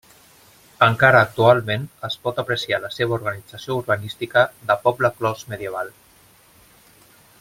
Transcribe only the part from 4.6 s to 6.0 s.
de poble clos medieval.